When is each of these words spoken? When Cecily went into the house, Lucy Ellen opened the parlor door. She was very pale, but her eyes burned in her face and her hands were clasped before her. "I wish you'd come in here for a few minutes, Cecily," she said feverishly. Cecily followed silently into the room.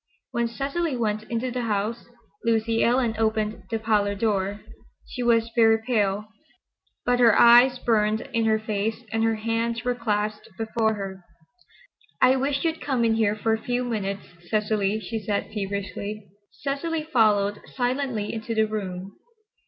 When 0.31 0.47
Cecily 0.47 0.97
went 0.97 1.21
into 1.29 1.51
the 1.51 1.61
house, 1.61 2.07
Lucy 2.43 2.83
Ellen 2.83 3.13
opened 3.19 3.65
the 3.69 3.77
parlor 3.77 4.15
door. 4.15 4.61
She 5.05 5.21
was 5.21 5.51
very 5.55 5.77
pale, 5.85 6.25
but 7.05 7.19
her 7.19 7.37
eyes 7.37 7.77
burned 7.77 8.21
in 8.33 8.45
her 8.45 8.57
face 8.57 9.03
and 9.11 9.23
her 9.23 9.35
hands 9.35 9.83
were 9.83 9.93
clasped 9.93 10.49
before 10.57 10.95
her. 10.95 11.23
"I 12.19 12.35
wish 12.35 12.63
you'd 12.65 12.81
come 12.81 13.05
in 13.05 13.13
here 13.13 13.35
for 13.35 13.53
a 13.53 13.61
few 13.61 13.83
minutes, 13.83 14.23
Cecily," 14.49 14.99
she 14.99 15.19
said 15.19 15.51
feverishly. 15.53 16.25
Cecily 16.49 17.03
followed 17.03 17.61
silently 17.67 18.33
into 18.33 18.55
the 18.55 18.65
room. 18.65 19.13